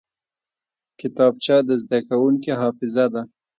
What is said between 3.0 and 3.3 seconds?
ده